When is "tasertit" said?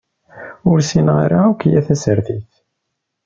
1.87-2.51